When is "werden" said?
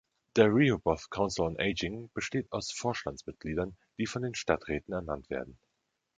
5.29-5.59